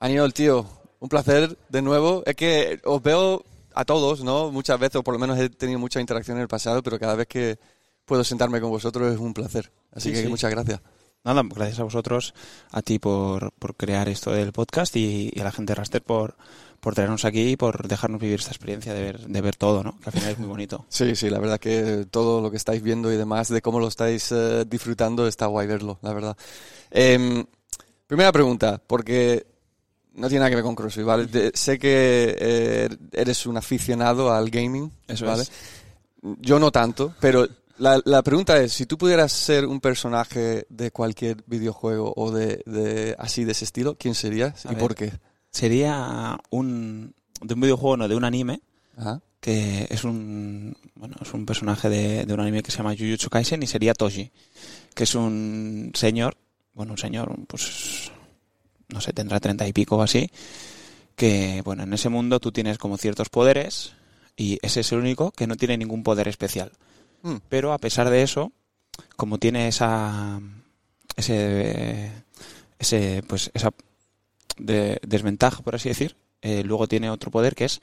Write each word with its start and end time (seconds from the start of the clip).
Aniol, 0.00 0.32
tío, 0.32 0.66
un 1.00 1.08
placer 1.08 1.56
de 1.68 1.82
nuevo. 1.82 2.22
Es 2.26 2.36
que 2.36 2.80
os 2.84 3.02
veo 3.02 3.44
a 3.74 3.84
todos, 3.84 4.22
¿no? 4.22 4.50
Muchas 4.50 4.78
veces, 4.78 4.96
o 4.96 5.02
por 5.02 5.14
lo 5.14 5.20
menos 5.20 5.38
he 5.38 5.48
tenido 5.50 5.78
mucha 5.78 6.00
interacción 6.00 6.36
en 6.36 6.42
el 6.42 6.48
pasado, 6.48 6.82
pero 6.82 6.98
cada 6.98 7.14
vez 7.14 7.26
que 7.26 7.58
puedo 8.04 8.24
sentarme 8.24 8.60
con 8.60 8.70
vosotros 8.70 9.12
es 9.12 9.18
un 9.18 9.34
placer. 9.34 9.70
Así 9.92 10.10
Sí, 10.10 10.14
que 10.14 10.22
sí. 10.22 10.28
muchas 10.28 10.50
gracias. 10.50 10.80
Nada, 11.24 11.42
gracias 11.44 11.80
a 11.80 11.82
vosotros, 11.82 12.32
a 12.70 12.80
ti 12.80 12.98
por, 13.00 13.52
por 13.54 13.74
crear 13.74 14.08
esto 14.08 14.30
del 14.30 14.52
podcast 14.52 14.94
y, 14.96 15.30
y 15.34 15.40
a 15.40 15.44
la 15.44 15.50
gente 15.52 15.72
de 15.72 15.74
Raster 15.74 16.00
por, 16.00 16.36
por 16.80 16.94
traernos 16.94 17.24
aquí 17.24 17.50
y 17.50 17.56
por 17.56 17.88
dejarnos 17.88 18.20
vivir 18.20 18.38
esta 18.38 18.52
experiencia 18.52 18.94
de 18.94 19.02
ver, 19.02 19.18
de 19.26 19.40
ver 19.40 19.56
todo, 19.56 19.82
¿no? 19.82 19.98
Que 19.98 20.06
al 20.10 20.12
final 20.12 20.30
es 20.30 20.38
muy 20.38 20.48
bonito. 20.48 20.86
Sí, 20.88 21.16
sí, 21.16 21.28
la 21.28 21.40
verdad 21.40 21.58
que 21.58 22.06
todo 22.08 22.40
lo 22.40 22.50
que 22.52 22.56
estáis 22.56 22.82
viendo 22.82 23.12
y 23.12 23.16
demás, 23.16 23.48
de 23.48 23.60
cómo 23.60 23.80
lo 23.80 23.88
estáis 23.88 24.30
eh, 24.30 24.64
disfrutando, 24.66 25.26
está 25.26 25.46
guay 25.46 25.66
verlo, 25.66 25.98
la 26.02 26.12
verdad. 26.14 26.36
Em, 26.90 27.44
primera 28.06 28.30
pregunta, 28.32 28.80
porque 28.86 29.44
no 30.18 30.28
tiene 30.28 30.40
nada 30.40 30.50
que 30.50 30.56
ver 30.56 30.64
con 30.64 30.74
CrossFit, 30.74 31.04
¿vale? 31.04 31.26
De- 31.26 31.52
sé 31.54 31.78
que 31.78 32.36
eh, 32.38 32.88
eres 33.12 33.46
un 33.46 33.56
aficionado 33.56 34.32
al 34.32 34.50
gaming, 34.50 34.90
Eso 35.06 35.26
¿vale? 35.26 35.42
es. 35.42 35.50
Yo 36.40 36.58
no 36.58 36.70
tanto, 36.72 37.14
pero 37.20 37.46
la, 37.78 38.00
la 38.04 38.22
pregunta 38.22 38.60
es, 38.60 38.72
si 38.72 38.86
tú 38.86 38.98
pudieras 38.98 39.30
ser 39.32 39.64
un 39.66 39.80
personaje 39.80 40.66
de 40.68 40.90
cualquier 40.90 41.44
videojuego 41.46 42.12
o 42.16 42.32
de, 42.32 42.62
de 42.66 43.14
así 43.18 43.44
de 43.44 43.52
ese 43.52 43.64
estilo, 43.64 43.96
¿quién 43.96 44.14
serías 44.14 44.66
A 44.66 44.72
y 44.72 44.74
ver. 44.74 44.80
por 44.82 44.94
qué? 44.96 45.12
Sería 45.50 46.38
un, 46.50 47.14
de 47.40 47.54
un 47.54 47.60
videojuego, 47.60 47.96
no, 47.96 48.08
de 48.08 48.16
un 48.16 48.24
anime, 48.24 48.60
Ajá. 48.96 49.20
que 49.40 49.86
es 49.90 50.02
un, 50.04 50.76
bueno, 50.96 51.14
es 51.22 51.32
un 51.32 51.46
personaje 51.46 51.88
de, 51.88 52.26
de 52.26 52.34
un 52.34 52.40
anime 52.40 52.62
que 52.64 52.70
se 52.72 52.78
llama 52.78 52.94
Jujutsu 52.98 53.30
Kaisen 53.30 53.62
y 53.62 53.66
sería 53.68 53.94
Toji, 53.94 54.30
que 54.94 55.04
es 55.04 55.14
un 55.14 55.92
señor, 55.94 56.36
bueno, 56.74 56.92
un 56.92 56.98
señor, 56.98 57.34
pues, 57.46 58.10
no 58.88 59.00
sé, 59.00 59.12
tendrá 59.12 59.40
treinta 59.40 59.66
y 59.66 59.72
pico 59.72 59.96
o 59.96 60.02
así, 60.02 60.30
que, 61.16 61.62
bueno, 61.64 61.82
en 61.82 61.92
ese 61.92 62.08
mundo 62.08 62.40
tú 62.40 62.52
tienes 62.52 62.78
como 62.78 62.96
ciertos 62.96 63.28
poderes 63.28 63.92
y 64.36 64.58
ese 64.62 64.80
es 64.80 64.92
el 64.92 64.98
único 64.98 65.32
que 65.32 65.46
no 65.46 65.56
tiene 65.56 65.76
ningún 65.76 66.02
poder 66.02 66.28
especial. 66.28 66.72
Mm. 67.22 67.36
Pero 67.48 67.72
a 67.72 67.78
pesar 67.78 68.08
de 68.10 68.22
eso, 68.22 68.52
como 69.16 69.38
tiene 69.38 69.68
esa, 69.68 70.40
ese, 71.16 72.12
ese, 72.78 73.22
pues, 73.26 73.50
esa 73.54 73.72
de- 74.58 75.00
desventaja, 75.06 75.62
por 75.62 75.74
así 75.74 75.88
decir, 75.88 76.16
eh, 76.40 76.62
luego 76.64 76.86
tiene 76.86 77.10
otro 77.10 77.30
poder 77.30 77.54
que 77.54 77.64
es 77.64 77.80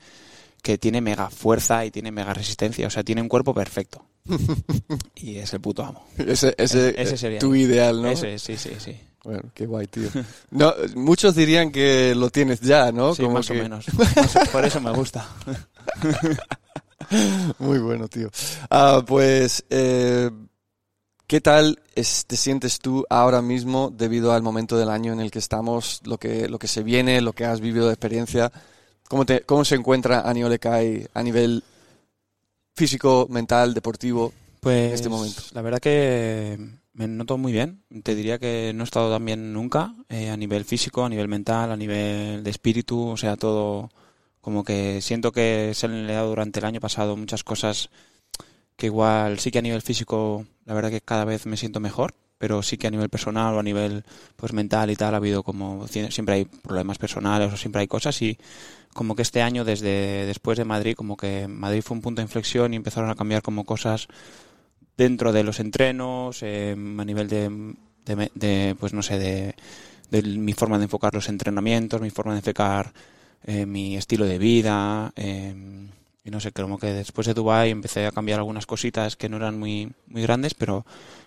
que 0.62 0.78
tiene 0.78 1.00
mega 1.00 1.30
fuerza 1.30 1.84
y 1.84 1.90
tiene 1.92 2.10
mega 2.10 2.34
resistencia, 2.34 2.88
o 2.88 2.90
sea, 2.90 3.04
tiene 3.04 3.22
un 3.22 3.28
cuerpo 3.28 3.54
perfecto. 3.54 4.04
y 5.14 5.36
es 5.36 5.52
el 5.52 5.60
puto 5.60 5.84
amo. 5.84 6.04
Ese, 6.18 6.54
ese, 6.58 7.00
Ese 7.00 7.16
sería 7.16 7.38
tu 7.38 7.54
ideal, 7.54 8.02
¿no? 8.02 8.08
Ese, 8.10 8.38
sí, 8.38 8.56
sí, 8.56 8.70
sí. 8.78 8.96
Bueno, 9.26 9.42
qué 9.54 9.66
guay, 9.66 9.88
tío. 9.88 10.08
No, 10.50 10.72
muchos 10.94 11.34
dirían 11.34 11.72
que 11.72 12.14
lo 12.14 12.30
tienes 12.30 12.60
ya, 12.60 12.92
¿no? 12.92 13.12
Sí, 13.14 13.22
Como 13.24 13.34
más 13.34 13.48
que- 13.48 13.58
o 13.58 13.62
menos. 13.62 13.84
Por 14.52 14.64
eso 14.64 14.80
me 14.80 14.92
gusta. 14.92 15.28
Muy 17.58 17.78
bueno, 17.78 18.08
tío. 18.08 18.30
Ah, 18.70 19.02
pues, 19.06 19.64
eh, 19.70 20.30
¿qué 21.26 21.40
tal 21.40 21.80
es- 21.94 22.24
te 22.26 22.36
sientes 22.36 22.78
tú 22.78 23.04
ahora 23.10 23.42
mismo 23.42 23.90
debido 23.90 24.32
al 24.32 24.42
momento 24.42 24.76
del 24.76 24.90
año 24.90 25.12
en 25.12 25.20
el 25.20 25.30
que 25.30 25.38
estamos, 25.38 26.00
lo 26.04 26.18
que, 26.18 26.48
lo 26.48 26.58
que 26.58 26.68
se 26.68 26.82
viene, 26.82 27.20
lo 27.20 27.32
que 27.32 27.44
has 27.44 27.60
vivido 27.60 27.86
de 27.86 27.92
experiencia? 27.94 28.50
¿Cómo, 29.08 29.24
te, 29.26 29.42
cómo 29.42 29.64
se 29.64 29.76
encuentra 29.76 30.20
Aniol 30.22 30.52
Ekai 30.52 31.06
a 31.14 31.22
nivel 31.22 31.62
físico, 32.74 33.26
mental, 33.30 33.74
deportivo? 33.74 34.32
Pues, 34.60 34.88
En 34.88 34.94
este 34.94 35.08
momento. 35.08 35.42
La 35.52 35.62
verdad 35.62 35.78
que 35.80 36.58
me 36.96 37.06
noto 37.06 37.36
muy 37.36 37.52
bien. 37.52 37.82
Te 38.02 38.14
diría 38.14 38.38
que 38.38 38.72
no 38.74 38.82
he 38.82 38.84
estado 38.84 39.12
tan 39.12 39.24
bien 39.24 39.52
nunca, 39.52 39.94
eh, 40.08 40.30
a 40.30 40.36
nivel 40.36 40.64
físico, 40.64 41.04
a 41.04 41.08
nivel 41.08 41.28
mental, 41.28 41.70
a 41.70 41.76
nivel 41.76 42.42
de 42.42 42.50
espíritu, 42.50 43.08
o 43.08 43.16
sea, 43.16 43.36
todo 43.36 43.90
como 44.40 44.64
que 44.64 45.00
siento 45.02 45.30
que 45.32 45.72
se 45.74 45.86
han 45.86 46.06
dado 46.06 46.30
durante 46.30 46.60
el 46.60 46.66
año 46.66 46.80
pasado 46.80 47.16
muchas 47.16 47.44
cosas 47.44 47.90
que 48.76 48.86
igual 48.86 49.38
sí 49.40 49.50
que 49.50 49.58
a 49.58 49.62
nivel 49.62 49.82
físico, 49.82 50.46
la 50.64 50.74
verdad 50.74 50.90
que 50.90 51.00
cada 51.00 51.24
vez 51.24 51.46
me 51.46 51.56
siento 51.56 51.80
mejor, 51.80 52.14
pero 52.38 52.62
sí 52.62 52.78
que 52.78 52.86
a 52.86 52.90
nivel 52.90 53.10
personal 53.10 53.54
o 53.54 53.58
a 53.60 53.62
nivel 53.62 54.04
pues 54.36 54.52
mental 54.52 54.90
y 54.90 54.96
tal 54.96 55.14
ha 55.14 55.18
habido 55.18 55.42
como 55.42 55.86
siempre 55.88 56.34
hay 56.34 56.44
problemas 56.44 56.98
personales 56.98 57.52
o 57.52 57.56
siempre 57.56 57.80
hay 57.80 57.88
cosas 57.88 58.20
y 58.22 58.38
como 58.94 59.16
que 59.16 59.22
este 59.22 59.42
año 59.42 59.64
desde 59.64 60.26
después 60.26 60.58
de 60.58 60.64
Madrid 60.64 60.94
como 60.94 61.16
que 61.16 61.48
Madrid 61.48 61.82
fue 61.82 61.96
un 61.96 62.02
punto 62.02 62.20
de 62.20 62.24
inflexión 62.24 62.72
y 62.72 62.76
empezaron 62.76 63.10
a 63.10 63.14
cambiar 63.14 63.42
como 63.42 63.64
cosas 63.64 64.08
dentro 64.96 65.32
de 65.32 65.44
los 65.44 65.60
entrenos 65.60 66.42
eh, 66.42 66.72
a 66.72 67.04
nivel 67.04 67.28
de, 67.28 67.74
de, 68.04 68.30
de, 68.34 68.76
pues 68.78 68.92
no 68.92 69.02
sé 69.02 69.18
de, 69.18 69.54
de 70.10 70.22
mi 70.22 70.52
forma 70.52 70.78
de 70.78 70.84
enfocar 70.84 71.14
los 71.14 71.28
entrenamientos 71.28 72.00
mi 72.00 72.10
forma 72.10 72.32
de 72.32 72.38
enfocar 72.38 72.92
eh, 73.44 73.66
mi 73.66 73.96
estilo 73.96 74.24
de 74.24 74.38
vida 74.38 75.12
eh, 75.16 75.54
y 76.24 76.30
no 76.30 76.40
sé 76.40 76.50
como 76.52 76.78
que 76.78 76.92
después 76.92 77.26
de 77.26 77.34
Dubai 77.34 77.70
empecé 77.70 78.06
a 78.06 78.12
cambiar 78.12 78.38
algunas 78.38 78.66
cositas 78.66 79.16
que 79.16 79.28
no 79.28 79.36
eran 79.36 79.58
muy 79.58 79.92
muy 80.08 80.22
grandes 80.22 80.54
pero 80.54 80.84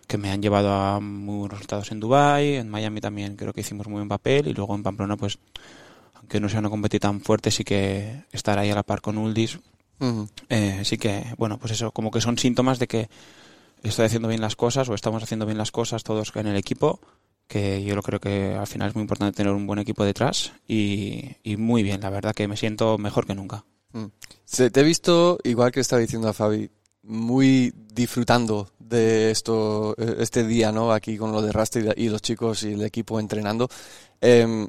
que 0.08 0.18
me 0.18 0.32
han 0.32 0.42
llevado 0.42 0.72
a 0.74 1.00
muy 1.00 1.38
buenos 1.38 1.60
resultados 1.60 1.92
en 1.92 2.00
Dubai 2.00 2.56
en 2.56 2.70
Miami 2.70 3.02
también 3.02 3.36
creo 3.36 3.54
que 3.54 3.62
hicimos 3.62 3.88
muy 3.88 3.98
buen 3.98 4.10
papel 4.10 4.48
y 4.48 4.54
luego 4.54 4.76
en 4.76 4.84
Pamplona 4.84 5.16
pues 5.16 5.38
aunque 6.16 6.40
no 6.40 6.50
sea 6.50 6.60
una 6.60 6.70
competición 6.70 7.14
tan 7.18 7.22
fuerte 7.22 7.52
sí 7.52 7.64
que 7.64 8.24
estar 8.32 8.58
ahí 8.58 8.72
a 8.72 8.76
la 8.76 8.84
par 8.84 9.02
con 9.02 9.18
Uldis 9.18 9.60
Ujú. 10.00 10.30
eh, 10.48 10.82
sí 10.84 10.98
que, 10.98 11.26
bueno, 11.38 11.58
pues 11.58 11.74
eso, 11.74 11.92
como 11.92 12.10
que 12.10 12.22
son 12.22 12.38
síntomas 12.38 12.80
de 12.80 12.88
que 12.88 13.10
estoy 13.84 14.06
haciendo 14.06 14.28
bien 14.28 14.42
las 14.42 14.56
cosas 14.56 14.90
o 14.90 14.94
estamos 14.94 15.24
haciendo 15.24 15.46
bien 15.46 15.58
las 15.58 15.72
cosas 15.72 16.04
todos 16.04 16.32
en 16.36 16.48
el 16.48 16.56
equipo, 16.58 17.00
que 17.48 17.84
yo 17.84 18.00
creo 18.02 18.20
que 18.20 18.56
al 18.56 18.68
final 18.68 18.90
es 18.90 18.96
muy 18.96 19.02
importante 19.02 19.38
tener 19.38 19.54
un 19.54 19.66
buen 19.68 19.80
equipo 19.80 20.04
detrás 20.06 20.52
y, 20.68 21.36
y 21.44 21.58
muy 21.58 21.82
bien, 21.84 22.02
la 22.02 22.10
verdad 22.10 22.34
que 22.36 22.48
me 22.48 22.58
siento 22.58 22.98
mejor 22.98 23.26
que 23.26 23.36
nunca. 23.36 23.64
Se- 24.46 24.70
te 24.70 24.82
he 24.82 24.84
visto, 24.84 25.40
igual 25.44 25.72
que 25.72 25.80
estaba 25.80 26.00
diciendo 26.02 26.28
a 26.28 26.34
Fabi, 26.34 26.70
muy 27.04 27.74
disfrutando 27.94 28.70
de 28.78 29.32
esto, 29.32 29.96
eh, 29.98 30.18
este 30.20 30.46
día, 30.46 30.72
¿no? 30.72 30.92
Aquí 30.92 31.18
con 31.18 31.32
lo 31.32 31.42
de 31.42 31.52
Rasta 31.52 31.80
y 31.96 32.10
los 32.10 32.22
chicos 32.22 32.62
y 32.64 32.74
el 32.74 32.84
equipo 32.84 33.20
entrenando. 33.20 33.68
Em, 34.22 34.68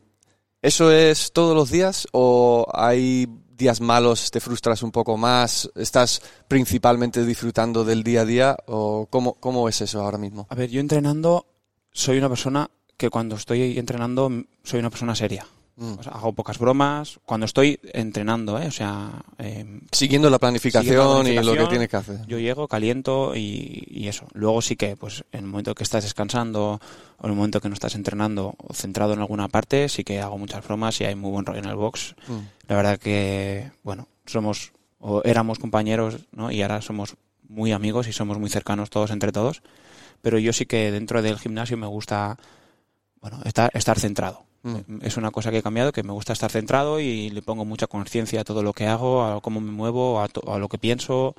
¿Eso 0.62 0.93
es 0.93 1.32
todos 1.32 1.54
los 1.54 1.70
días 1.70 2.06
o 2.12 2.66
hay 2.72 3.26
días 3.60 3.81
malos, 3.81 4.32
te 4.32 4.41
frustras 4.41 4.82
un 4.82 4.91
poco 4.91 5.16
más, 5.16 5.71
estás 5.76 6.21
principalmente 6.48 7.25
disfrutando 7.25 7.84
del 7.84 8.03
día 8.03 8.22
a 8.22 8.25
día 8.25 8.56
o 8.66 9.06
cómo, 9.09 9.34
cómo 9.34 9.69
es 9.69 9.81
eso 9.81 10.00
ahora 10.00 10.19
mismo? 10.19 10.48
A 10.50 10.56
ver, 10.56 10.71
yo 10.71 10.81
entrenando 10.81 11.47
soy 11.93 12.19
una 12.19 12.28
persona 12.28 12.69
que 12.97 13.10
cuando 13.10 13.37
estoy 13.37 13.78
entrenando 13.78 14.31
soy 14.65 14.81
una 14.81 14.91
persona 14.91 15.15
seria. 15.15 15.47
Mm. 15.81 15.99
O 15.99 16.03
sea, 16.03 16.13
hago 16.13 16.35
pocas 16.35 16.59
bromas 16.59 17.19
cuando 17.25 17.47
estoy 17.47 17.81
entrenando, 17.95 18.61
¿eh? 18.61 18.67
O 18.67 18.71
sea, 18.71 19.13
eh, 19.39 19.81
Siguiendo 19.91 20.29
la 20.29 20.39
planificación, 20.39 21.25
Siguiendo 21.25 21.43
la 21.43 21.53
y 21.53 21.57
lo 21.57 21.65
que 21.65 21.71
tienes 21.71 21.89
que 21.89 21.97
hacer. 21.97 22.27
Yo 22.27 22.39
llego, 22.39 22.69
caliento 22.69 23.35
y, 23.35 23.87
y 23.89 24.09
eso. 24.09 24.27
Luego 24.35 24.61
sí 24.61 24.77
que, 24.77 24.95
pues, 24.97 25.25
en 25.33 25.41
el 25.41 25.47
momento 25.47 25.75
que 25.75 25.83
estás 25.83 26.05
descansando 26.05 26.79
o 27.17 27.25
en 27.25 27.31
el 27.31 27.37
momento 27.37 27.63
que 27.63 27.71
no 27.71 27.75
estás 27.75 27.95
entrenando 27.95 28.55
o 28.59 28.75
centrado 28.75 29.15
en 29.15 29.21
alguna 29.21 29.49
parte, 29.49 29.89
sí 29.89 30.05
que 30.05 30.21
hago 30.21 30.37
muchas 30.37 30.63
bromas 30.67 31.01
y 31.01 31.05
hay 31.05 31.15
muy 31.15 31.31
buen 31.31 31.47
rollo 31.47 31.61
en 31.61 31.71
el 31.71 31.77
box. 31.77 32.15
Mm. 32.29 32.39
La 32.69 32.77
verdad 32.77 32.99
que, 32.99 33.73
bueno, 33.83 34.07
somos 34.27 34.73
o 34.99 35.23
éramos 35.25 35.59
compañeros, 35.59 36.19
¿no? 36.31 36.51
Y 36.51 36.61
ahora 36.61 36.83
somos 36.83 37.17
muy 37.49 37.73
amigos 37.73 38.07
y 38.07 38.12
somos 38.12 38.39
muy 38.39 38.51
cercanos 38.51 38.91
todos 38.91 39.12
entre 39.12 39.33
todos. 39.33 39.62
Pero 40.21 40.39
yo 40.39 40.53
sí 40.53 40.67
que 40.67 40.93
dentro 40.93 41.23
del 41.23 41.39
gimnasio 41.39 41.79
me 41.79 41.87
gusta, 41.87 42.37
bueno, 43.23 43.41
estar, 43.47 43.71
estar 43.73 43.99
centrado. 43.99 44.50
Es 45.03 45.16
una 45.16 45.31
cosa 45.31 45.50
que 45.50 45.59
he 45.59 45.62
cambiado, 45.62 45.93
que 45.93 46.03
me 46.03 46.12
gusta 46.12 46.32
estar 46.32 46.50
centrado 46.50 47.00
y 47.00 47.31
le 47.31 47.41
pongo 47.43 47.65
mucha 47.65 47.87
conciencia 47.87 48.43
a 48.43 48.44
todo 48.44 48.62
lo 48.62 48.72
que 48.72 48.87
hago, 48.87 49.22
a 49.25 49.41
cómo 49.41 49.60
me 49.60 49.72
muevo, 49.72 50.21
a, 50.21 50.28
to- 50.28 50.53
a 50.53 50.59
lo 50.59 50.69
que 50.69 50.76
pienso. 50.78 51.34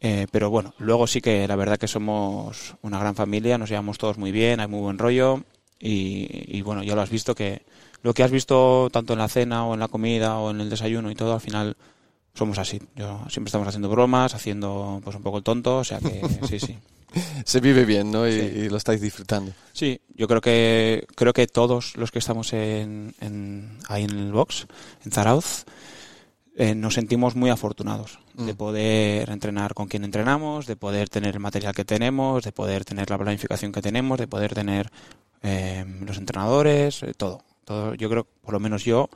Eh, 0.00 0.26
pero 0.32 0.48
bueno, 0.48 0.72
luego 0.78 1.06
sí 1.06 1.20
que 1.20 1.46
la 1.46 1.56
verdad 1.56 1.76
que 1.78 1.86
somos 1.88 2.76
una 2.82 2.98
gran 2.98 3.14
familia, 3.14 3.58
nos 3.58 3.68
llevamos 3.68 3.98
todos 3.98 4.16
muy 4.16 4.32
bien, 4.32 4.58
hay 4.60 4.66
muy 4.66 4.80
buen 4.80 4.96
rollo 4.96 5.42
y, 5.78 6.56
y 6.56 6.62
bueno, 6.62 6.82
ya 6.82 6.94
lo 6.94 7.02
has 7.02 7.10
visto 7.10 7.34
que 7.34 7.62
lo 8.02 8.14
que 8.14 8.22
has 8.22 8.30
visto 8.30 8.88
tanto 8.90 9.12
en 9.12 9.18
la 9.18 9.28
cena 9.28 9.66
o 9.66 9.74
en 9.74 9.80
la 9.80 9.88
comida 9.88 10.38
o 10.38 10.50
en 10.50 10.62
el 10.62 10.70
desayuno 10.70 11.10
y 11.10 11.14
todo, 11.14 11.34
al 11.34 11.40
final 11.42 11.76
somos 12.32 12.58
así. 12.58 12.80
Yo 12.96 13.20
siempre 13.28 13.48
estamos 13.48 13.68
haciendo 13.68 13.90
bromas, 13.90 14.34
haciendo 14.34 15.02
pues 15.04 15.14
un 15.16 15.22
poco 15.22 15.36
el 15.36 15.44
tonto, 15.44 15.76
o 15.78 15.84
sea 15.84 15.98
que 15.98 16.22
sí, 16.48 16.58
sí. 16.58 16.78
Se 17.44 17.60
vive 17.60 17.84
bien, 17.84 18.10
¿no? 18.10 18.26
Y, 18.28 18.32
Sí. 18.32 18.38
y 18.40 18.68
lo 18.68 18.76
estáis 18.76 19.00
disfrutando. 19.00 19.52
Sí, 19.72 20.00
yo 20.14 20.28
creo 20.28 20.40
que 20.40 21.06
creo 21.14 21.32
que 21.32 21.46
todos 21.46 21.96
los 21.96 22.10
que 22.10 22.18
estamos 22.18 22.52
en, 22.52 23.14
en- 23.20 23.78
ahí 23.88 24.04
en 24.04 24.10
el 24.10 24.32
box, 24.32 24.66
en 25.04 25.12
Zarauz, 25.12 25.64
eh, 26.56 26.74
nos 26.74 26.94
sentimos 26.94 27.36
muy 27.36 27.48
afortunados 27.50 28.18
de 28.34 28.52
Mm. 28.52 28.56
poder 28.56 29.30
entrenar 29.30 29.74
con 29.74 29.86
quien 29.88 30.04
entrenamos, 30.04 30.66
de 30.66 30.76
poder 30.76 31.08
tener 31.08 31.34
el 31.34 31.40
material 31.40 31.74
que 31.74 31.84
tenemos, 31.84 32.44
de 32.44 32.52
poder 32.52 32.84
tener 32.84 33.08
la 33.10 33.18
planificación 33.18 33.72
que 33.72 33.82
tenemos, 33.82 34.18
de 34.18 34.26
poder 34.26 34.54
tener 34.54 34.90
eh, 35.42 35.84
los 36.04 36.18
entrenadores, 36.18 37.02
eh, 37.02 37.14
todo. 37.16 37.42
todo. 37.64 37.94
Yo 37.94 38.10
creo, 38.10 38.26
por 38.42 38.52
lo 38.52 38.60
menos 38.60 38.84
yo, 38.84 39.08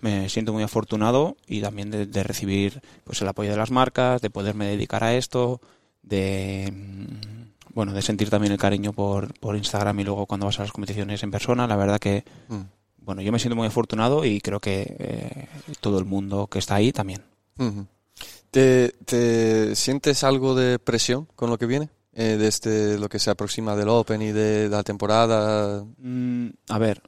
me 0.00 0.28
siento 0.28 0.52
muy 0.52 0.62
afortunado 0.62 1.36
y 1.48 1.60
también 1.62 1.90
de, 1.90 2.06
de 2.06 2.22
recibir 2.22 2.80
pues 3.02 3.20
el 3.22 3.28
apoyo 3.28 3.50
de 3.50 3.56
las 3.56 3.70
marcas, 3.72 4.20
de 4.22 4.30
poderme 4.30 4.66
dedicar 4.66 5.02
a 5.02 5.14
esto, 5.16 5.60
de 6.04 6.72
mm, 6.72 7.74
bueno, 7.74 7.92
de 7.92 8.02
sentir 8.02 8.30
también 8.30 8.52
el 8.52 8.58
cariño 8.58 8.92
por, 8.92 9.34
por 9.40 9.56
Instagram 9.56 9.98
y 10.00 10.04
luego 10.04 10.26
cuando 10.26 10.46
vas 10.46 10.58
a 10.60 10.62
las 10.62 10.72
competiciones 10.72 11.22
en 11.22 11.30
persona, 11.30 11.66
la 11.66 11.76
verdad 11.76 11.98
que 11.98 12.24
Mm. 12.48 12.60
bueno, 12.98 13.22
yo 13.22 13.32
me 13.32 13.38
siento 13.38 13.56
muy 13.56 13.66
afortunado 13.66 14.24
y 14.24 14.40
creo 14.40 14.60
que 14.60 14.96
eh, 14.98 15.48
todo 15.80 15.98
el 15.98 16.04
mundo 16.04 16.46
que 16.46 16.58
está 16.58 16.76
ahí 16.76 16.92
también. 16.92 17.22
¿Te, 18.50 18.90
¿Te, 19.04 19.74
sientes 19.74 20.24
algo 20.24 20.54
de 20.54 20.78
presión 20.78 21.26
con 21.34 21.50
lo 21.50 21.58
que 21.58 21.66
viene? 21.66 21.88
Eh, 22.12 22.36
desde 22.38 22.98
lo 22.98 23.08
que 23.08 23.18
se 23.18 23.30
aproxima 23.30 23.74
del 23.74 23.88
Open 23.88 24.22
y 24.22 24.30
de, 24.30 24.68
la 24.68 24.84
temporada. 24.84 25.84
Mm, 25.98 26.48
a 26.68 26.78
ver, 26.78 27.02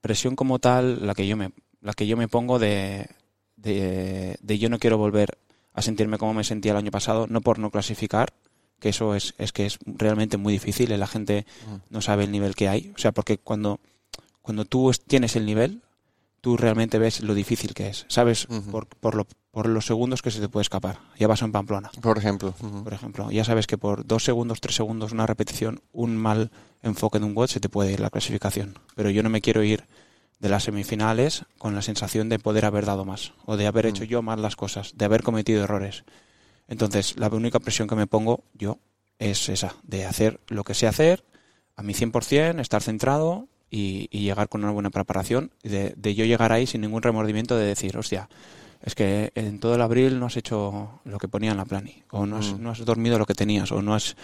presión 0.00 0.36
como 0.36 0.60
tal, 0.60 1.04
la 1.04 1.14
que 1.14 1.26
yo 1.26 1.36
me, 1.36 1.52
la 1.80 1.94
que 1.94 2.06
yo 2.06 2.16
me 2.16 2.28
pongo 2.28 2.58
de, 2.60 3.08
de, 3.56 4.36
de 4.40 4.58
yo 4.58 4.68
no 4.68 4.78
quiero 4.78 4.98
volver 4.98 5.36
a 5.74 5.82
sentirme 5.82 6.18
como 6.18 6.34
me 6.34 6.44
sentía 6.44 6.72
el 6.72 6.78
año 6.78 6.90
pasado, 6.90 7.26
no 7.28 7.40
por 7.40 7.58
no 7.58 7.70
clasificar, 7.70 8.32
que 8.80 8.88
eso 8.90 9.14
es, 9.14 9.34
es 9.38 9.52
que 9.52 9.66
es 9.66 9.78
realmente 9.84 10.36
muy 10.36 10.52
difícil, 10.52 10.92
y 10.92 10.96
la 10.96 11.06
gente 11.06 11.46
no 11.90 12.00
sabe 12.00 12.24
el 12.24 12.32
nivel 12.32 12.54
que 12.54 12.68
hay. 12.68 12.92
O 12.94 12.98
sea, 12.98 13.12
porque 13.12 13.38
cuando, 13.38 13.80
cuando 14.40 14.64
tú 14.64 14.92
tienes 15.06 15.36
el 15.36 15.46
nivel, 15.46 15.82
tú 16.40 16.56
realmente 16.58 16.98
ves 16.98 17.22
lo 17.22 17.34
difícil 17.34 17.72
que 17.72 17.88
es. 17.88 18.04
Sabes 18.08 18.46
por, 18.70 18.86
por, 18.86 19.14
lo, 19.14 19.26
por 19.50 19.66
los 19.66 19.86
segundos 19.86 20.20
que 20.20 20.30
se 20.30 20.40
te 20.40 20.48
puede 20.50 20.62
escapar. 20.62 21.00
Ya 21.18 21.26
vas 21.26 21.40
en 21.40 21.52
Pamplona. 21.52 21.90
Por 22.02 22.18
ejemplo. 22.18 22.52
Por 22.52 22.92
ejemplo. 22.92 23.30
Ya 23.30 23.44
sabes 23.44 23.66
que 23.66 23.78
por 23.78 24.06
dos 24.06 24.24
segundos, 24.24 24.60
tres 24.60 24.76
segundos, 24.76 25.12
una 25.12 25.26
repetición, 25.26 25.80
un 25.92 26.18
mal 26.18 26.50
enfoque 26.82 27.18
de 27.18 27.24
un 27.24 27.34
bot 27.34 27.48
se 27.48 27.60
te 27.60 27.70
puede 27.70 27.92
ir 27.92 28.00
la 28.00 28.10
clasificación. 28.10 28.78
Pero 28.94 29.08
yo 29.08 29.22
no 29.22 29.30
me 29.30 29.40
quiero 29.40 29.62
ir 29.62 29.86
de 30.38 30.48
las 30.48 30.64
semifinales 30.64 31.44
con 31.58 31.74
la 31.74 31.82
sensación 31.82 32.28
de 32.28 32.38
poder 32.38 32.64
haber 32.64 32.86
dado 32.86 33.04
más. 33.04 33.32
O 33.46 33.56
de 33.56 33.66
haber 33.66 33.86
hecho 33.86 34.04
yo 34.04 34.22
mal 34.22 34.42
las 34.42 34.56
cosas. 34.56 34.92
De 34.96 35.04
haber 35.04 35.22
cometido 35.22 35.64
errores. 35.64 36.04
Entonces, 36.68 37.16
la 37.18 37.28
única 37.28 37.60
presión 37.60 37.88
que 37.88 37.94
me 37.94 38.06
pongo 38.06 38.44
yo 38.54 38.78
es 39.18 39.48
esa, 39.48 39.76
de 39.82 40.06
hacer 40.06 40.40
lo 40.48 40.64
que 40.64 40.74
sé 40.74 40.86
hacer 40.86 41.24
a 41.76 41.82
mi 41.82 41.94
100%, 41.94 42.60
estar 42.60 42.82
centrado 42.82 43.48
y, 43.70 44.08
llegar 44.10 44.48
con 44.48 44.62
una 44.62 44.72
buena 44.72 44.90
preparación, 44.90 45.50
de, 45.62 45.94
de, 45.96 46.14
yo 46.14 46.24
llegar 46.24 46.52
ahí 46.52 46.66
sin 46.66 46.80
ningún 46.80 47.02
remordimiento 47.02 47.56
de 47.56 47.66
decir, 47.66 47.96
hostia, 47.96 48.28
es 48.82 48.94
que 48.94 49.32
en 49.34 49.58
todo 49.58 49.74
el 49.74 49.80
abril 49.80 50.20
no 50.20 50.26
has 50.26 50.36
hecho 50.36 51.00
lo 51.04 51.18
que 51.18 51.26
ponía 51.26 51.50
en 51.50 51.56
la 51.56 51.64
plani, 51.64 52.02
o 52.10 52.26
no 52.26 52.36
has, 52.36 52.52
mm. 52.52 52.62
no 52.62 52.70
has 52.70 52.84
dormido 52.84 53.18
lo 53.18 53.26
que 53.26 53.34
tenías, 53.34 53.72
o 53.72 53.82
no 53.82 53.94
has, 53.94 54.16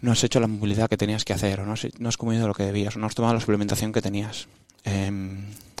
no 0.00 0.12
has 0.12 0.24
hecho 0.24 0.40
la 0.40 0.46
movilidad 0.46 0.88
que 0.88 0.96
tenías 0.96 1.24
que 1.24 1.32
hacer, 1.32 1.60
o 1.60 1.66
no 1.66 1.74
has, 1.74 1.86
no 1.98 2.08
has 2.08 2.16
comido 2.16 2.48
lo 2.48 2.54
que 2.54 2.64
debías, 2.64 2.96
o 2.96 2.98
no 2.98 3.06
has 3.06 3.14
tomado 3.14 3.34
la 3.34 3.40
suplementación 3.40 3.92
que 3.92 4.02
tenías. 4.02 4.48
Eh, 4.84 5.10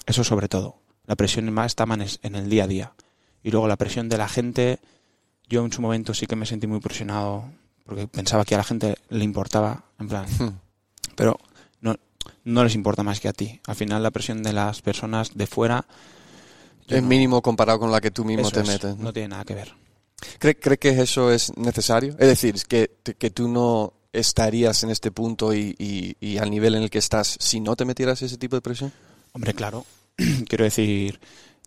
eso 0.06 0.24
sobre 0.24 0.48
todo. 0.48 0.76
La 1.06 1.16
presión 1.16 1.50
más 1.52 1.72
está 1.72 1.84
en 2.22 2.34
el 2.34 2.48
día 2.48 2.64
a 2.64 2.68
día. 2.68 2.92
Y 3.42 3.50
luego 3.50 3.66
la 3.66 3.76
presión 3.76 4.08
de 4.08 4.18
la 4.18 4.28
gente 4.28 4.78
yo 5.52 5.64
en 5.64 5.72
su 5.72 5.82
momento 5.82 6.14
sí 6.14 6.26
que 6.26 6.34
me 6.34 6.46
sentí 6.46 6.66
muy 6.66 6.80
presionado 6.80 7.44
porque 7.84 8.08
pensaba 8.08 8.44
que 8.44 8.54
a 8.54 8.58
la 8.58 8.64
gente 8.64 8.96
le 9.10 9.22
importaba, 9.22 9.84
en 9.98 10.08
plan, 10.08 10.26
hmm. 10.38 10.58
pero 11.14 11.38
no, 11.80 11.94
no 12.44 12.64
les 12.64 12.74
importa 12.74 13.02
más 13.02 13.20
que 13.20 13.28
a 13.28 13.32
ti. 13.34 13.60
Al 13.66 13.76
final 13.76 14.02
la 14.02 14.10
presión 14.10 14.42
de 14.42 14.52
las 14.52 14.80
personas 14.80 15.34
de 15.34 15.46
fuera... 15.46 15.84
Es 16.88 17.02
mínimo 17.02 17.40
comparado 17.42 17.78
con 17.78 17.92
la 17.92 18.00
que 18.00 18.10
tú 18.10 18.24
mismo 18.24 18.50
te 18.50 18.64
metes. 18.64 18.96
¿no? 18.98 19.12
tiene 19.12 19.28
nada 19.28 19.44
que 19.44 19.54
ver. 19.54 19.72
¿Cree, 20.38 20.58
¿Cree, 20.58 20.78
que 20.78 20.90
eso 21.00 21.30
es 21.30 21.56
necesario? 21.56 22.12
Es 22.18 22.28
decir, 22.28 22.54
que, 22.68 22.90
que 23.18 23.30
tú 23.30 23.48
no 23.48 23.94
estarías 24.12 24.82
en 24.84 24.90
este 24.90 25.10
punto 25.10 25.54
y, 25.54 25.74
y, 25.78 26.16
y, 26.20 26.38
al 26.38 26.50
nivel 26.50 26.74
en 26.74 26.82
el 26.82 26.90
que 26.90 26.98
estás 26.98 27.36
si 27.40 27.60
no 27.60 27.76
te 27.76 27.84
metieras 27.84 28.22
ese 28.22 28.36
tipo 28.36 28.56
de 28.56 28.62
presión? 28.62 28.92
Hombre, 29.32 29.54
claro. 29.54 29.86
Quiero 30.48 30.64
decir, 30.64 31.18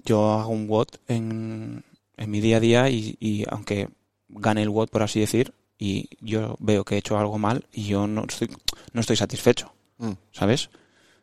yo 0.05 0.33
hago 0.33 0.49
un 0.49 0.67
WOD 0.67 0.87
en, 1.07 1.83
en 2.17 2.31
mi 2.31 2.41
día 2.41 2.57
a 2.57 2.59
día 2.59 2.89
y, 2.89 3.45
aunque 3.49 3.89
gane 4.29 4.61
el 4.61 4.69
WOD, 4.69 4.89
por 4.89 5.03
así 5.03 5.19
decir, 5.19 5.53
y 5.77 6.09
yo 6.21 6.55
veo 6.59 6.85
que 6.85 6.95
he 6.95 6.97
hecho 6.99 7.17
algo 7.17 7.37
mal 7.37 7.65
y 7.73 7.85
yo 7.85 8.07
no 8.07 8.25
estoy, 8.27 8.49
no 8.93 9.01
estoy 9.01 9.15
satisfecho, 9.15 9.73
mm. 9.97 10.11
¿sabes? 10.31 10.69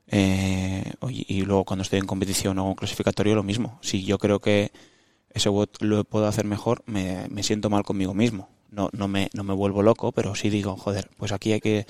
Eh, 0.09 0.93
y, 1.09 1.43
luego 1.43 1.65
cuando 1.65 1.83
estoy 1.83 2.01
en 2.01 2.07
competición 2.07 2.59
o 2.59 2.71
en 2.71 2.75
clasificatorio 2.75 3.35
lo 3.35 3.43
mismo. 3.43 3.79
Si 3.83 4.05
yo 4.05 4.19
creo 4.19 4.41
que 4.41 4.73
ese 5.31 5.49
WOD 5.49 5.69
lo 5.81 6.05
puedo 6.05 6.27
hacer 6.27 6.45
mejor, 6.45 6.83
me, 6.87 7.29
me 7.31 7.43
siento 7.43 7.71
mal 7.71 7.85
conmigo 7.85 8.13
mismo. 8.13 8.51
No, 8.73 8.89
no, 8.93 9.07
me, 9.07 9.29
no 9.35 9.45
me 9.45 9.55
vuelvo 9.55 9.83
loco, 9.83 10.13
pero 10.13 10.35
sí 10.35 10.51
digo, 10.51 10.77
joder, 10.77 11.11
pues 11.19 11.31
aquí 11.31 11.53
hay 11.53 11.61
que 11.61 11.87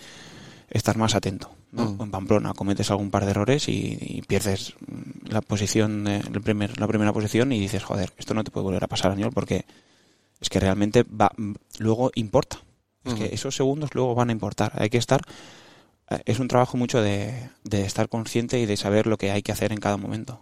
estar 0.68 0.98
más 0.98 1.14
atento. 1.14 1.50
¿no? 1.70 1.84
Mm. 1.84 2.02
En 2.02 2.10
Pamplona 2.10 2.54
cometes 2.54 2.90
algún 2.90 3.10
par 3.10 3.24
de 3.24 3.30
errores 3.30 3.68
y, 3.68 4.22
pierdes 4.26 4.74
la 5.24 5.40
posición, 5.40 6.06
el 6.06 6.42
primer, 6.42 6.78
la 6.80 6.88
primera 6.88 7.12
posición 7.12 7.52
y 7.52 7.60
dices, 7.60 7.84
joder, 7.84 8.12
esto 8.18 8.34
no 8.34 8.44
te 8.44 8.50
puede 8.50 8.64
volver 8.64 8.84
a 8.84 8.88
pasar, 8.88 9.12
Añol, 9.12 9.32
porque 9.32 9.64
es 10.40 10.48
que 10.50 10.60
realmente 10.60 11.04
va, 11.04 11.30
luego 11.78 12.10
importa. 12.14 12.60
Es 13.04 13.14
que 13.14 13.34
esos 13.34 13.56
segundos 13.56 13.90
luego 13.94 14.14
van 14.14 14.28
a 14.28 14.32
importar. 14.32 14.72
Hay 14.76 14.88
que 14.88 14.98
estar. 14.98 15.22
Eh, 16.08 16.22
es 16.24 16.38
un 16.38 16.46
trabajo 16.46 16.76
mucho 16.76 17.02
de, 17.02 17.50
de, 17.64 17.84
estar 17.84 18.08
consciente 18.08 18.60
y 18.60 18.66
de 18.66 18.76
saber 18.76 19.08
lo 19.08 19.18
que 19.18 19.32
hay 19.32 19.42
que 19.42 19.50
hacer 19.50 19.72
en 19.72 19.80
cada 19.80 19.96
momento. 19.96 20.40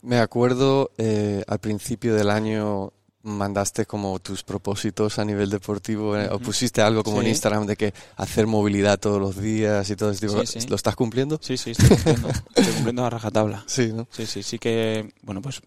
Me 0.00 0.18
acuerdo 0.18 0.92
eh, 0.96 1.44
al 1.46 1.58
principio 1.58 2.14
del 2.14 2.30
año 2.30 2.92
mandaste 3.26 3.86
como 3.86 4.18
tus 4.20 4.42
propósitos 4.42 5.18
a 5.18 5.24
nivel 5.24 5.50
deportivo 5.50 6.16
eh, 6.16 6.28
o 6.30 6.38
pusiste 6.38 6.80
algo 6.80 7.02
como 7.02 7.20
en 7.20 7.28
Instagram 7.28 7.66
de 7.66 7.76
que 7.76 7.92
hacer 8.16 8.46
movilidad 8.46 8.98
todos 8.98 9.20
los 9.20 9.36
días 9.36 9.90
y 9.90 9.96
todo 9.96 10.10
ese 10.10 10.26
tipo. 10.26 10.42
¿Lo 10.68 10.76
estás 10.76 10.94
cumpliendo? 10.94 11.38
Sí, 11.42 11.56
sí, 11.56 11.72
estoy 11.72 11.88
cumpliendo. 11.88 12.28
estoy 12.54 12.72
cumpliendo 12.74 13.04
a 13.04 13.10
rajatabla. 13.10 13.64
Sí, 13.66 13.92
¿no? 13.92 14.06
Sí, 14.10 14.26
sí, 14.26 14.42
sí 14.42 14.58
que, 14.58 15.12
bueno, 15.22 15.42
pues 15.42 15.60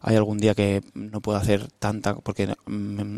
hay 0.00 0.16
algún 0.16 0.38
día 0.38 0.54
que 0.54 0.82
no 0.94 1.20
puedo 1.20 1.36
hacer 1.36 1.68
tanta 1.78 2.14
porque 2.14 2.54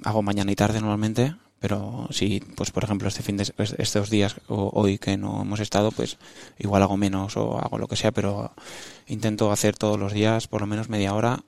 hago 0.05 0.23
mañana 0.23 0.51
y 0.51 0.57
tarde 0.57 0.81
normalmente, 0.81 1.35
pero 1.59 2.09
si, 2.11 2.41
pues 2.41 2.71
por 2.71 2.85
ejemplo, 2.85 3.09
este 3.09 3.23
fin 3.23 3.37
de 3.37 3.53
estos 3.79 4.09
días 4.09 4.37
o 4.49 4.71
hoy 4.73 4.99
que 4.99 5.17
no 5.17 5.43
hemos 5.43 5.61
estado, 5.61 5.91
pues 5.91 6.17
igual 6.59 6.83
hago 6.83 6.97
menos 6.97 7.37
o 7.37 7.59
hago 7.59 7.79
lo 7.79 7.89
que 7.89 7.97
sea, 7.97 8.13
pero 8.13 8.53
intento 9.07 9.53
hacer 9.53 9.77
todos 9.77 9.99
los 9.99 10.13
días 10.13 10.49
por 10.49 10.63
lo 10.63 10.67
menos 10.67 10.89
media 10.89 11.13
hora 11.13 11.45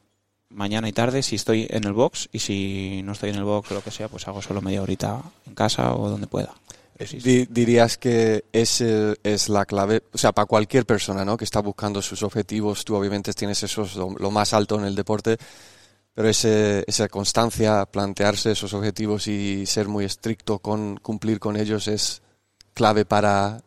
mañana 0.51 0.89
y 0.89 0.93
tarde 0.93 1.23
si 1.23 1.37
estoy 1.37 1.67
en 1.71 1.85
el 1.85 1.93
box 1.93 2.29
y 2.33 2.39
si 2.39 3.03
no 3.05 3.13
estoy 3.13 3.31
en 3.31 3.37
el 3.37 3.45
box 3.45 3.71
o 3.71 3.75
lo 3.75 3.83
que 3.83 3.91
sea, 3.91 4.09
pues 4.09 4.27
hago 4.29 4.43
solo 4.43 4.63
media 4.63 4.83
horita 4.83 5.23
en 5.47 5.55
casa 5.55 5.95
o 5.95 6.09
donde 6.09 6.27
pueda. 6.27 6.55
Dirías 6.99 7.97
que 7.97 8.45
ese 8.53 9.17
es 9.23 9.49
la 9.49 9.67
clave, 9.67 10.03
o 10.13 10.19
sea, 10.19 10.33
para 10.33 10.47
cualquier 10.47 10.85
persona 10.85 11.25
¿no? 11.25 11.37
que 11.37 11.45
está 11.45 11.61
buscando 11.61 12.03
sus 12.03 12.25
objetivos, 12.25 12.85
tú 12.85 12.97
obviamente 12.97 13.33
tienes 13.35 13.63
eso 13.63 13.87
lo, 14.19 14.31
más 14.33 14.53
alto 14.53 14.77
en 14.81 14.85
el 14.85 14.97
deporte, 14.97 15.37
pero 16.13 16.29
ese, 16.29 16.83
esa 16.89 17.09
constancia, 17.09 17.87
plantearse 17.87 18.51
esos 18.51 18.75
objetivos 18.75 19.29
y 19.29 19.65
ser 19.67 19.87
muy 19.87 20.05
estricto 20.05 20.59
con 20.59 20.97
cumplir 20.97 21.39
con 21.39 21.57
ellos 21.57 21.87
es 21.87 22.21
clave 22.75 23.05
para 23.05 23.63